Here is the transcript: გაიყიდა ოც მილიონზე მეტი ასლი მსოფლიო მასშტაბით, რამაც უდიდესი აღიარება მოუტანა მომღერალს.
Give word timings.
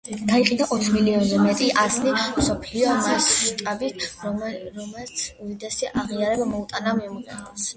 გაიყიდა 0.27 0.67
ოც 0.75 0.85
მილიონზე 0.93 1.41
მეტი 1.41 1.67
ასლი 1.81 2.13
მსოფლიო 2.39 2.95
მასშტაბით, 3.09 4.07
რამაც 4.25 5.15
უდიდესი 5.45 5.91
აღიარება 5.91 6.49
მოუტანა 6.57 6.97
მომღერალს. 7.03 7.69